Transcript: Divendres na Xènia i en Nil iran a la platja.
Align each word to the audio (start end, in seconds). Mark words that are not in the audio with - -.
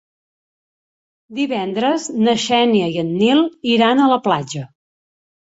Divendres 1.39 2.07
na 2.23 2.35
Xènia 2.45 2.89
i 2.95 2.99
en 3.03 3.13
Nil 3.19 3.45
iran 3.77 4.03
a 4.03 4.11
la 4.15 4.19
platja. 4.27 4.67